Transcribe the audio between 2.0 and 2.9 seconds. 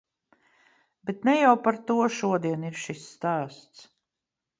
šodien ir